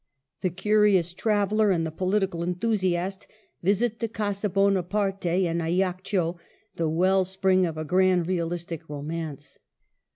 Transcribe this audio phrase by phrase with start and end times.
[0.39, 3.27] The curious traveller and the political enthusiast
[3.61, 6.39] visit the Casa Bonaparte, in Ajaccio,
[6.75, 9.59] the well spring of a grand realistic romance.